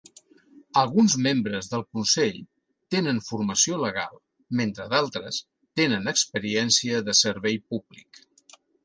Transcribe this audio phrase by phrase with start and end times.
[0.83, 2.39] Alguns membres del consell
[2.95, 4.15] tenen formació legal
[4.63, 5.39] mentre d'altres
[5.81, 8.23] tenen experiència de servei públic.